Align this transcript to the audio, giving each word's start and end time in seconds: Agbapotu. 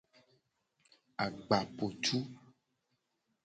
Agbapotu. 1.23 2.17